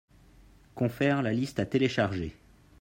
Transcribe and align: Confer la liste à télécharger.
Confer 0.73 1.21
la 1.21 1.31
liste 1.31 1.59
à 1.59 1.67
télécharger. 1.67 2.35